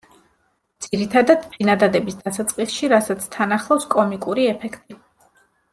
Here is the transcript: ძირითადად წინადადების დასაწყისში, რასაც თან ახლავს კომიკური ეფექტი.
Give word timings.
ძირითადად 0.85 1.43
წინადადების 1.51 2.17
დასაწყისში, 2.23 2.91
რასაც 2.97 3.29
თან 3.37 3.55
ახლავს 3.59 3.87
კომიკური 3.97 4.51
ეფექტი. 4.55 5.03